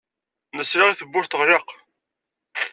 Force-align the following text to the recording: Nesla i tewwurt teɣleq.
Nesla 0.57 0.85
i 0.89 0.93
tewwurt 0.99 1.29
teɣleq. 1.31 1.67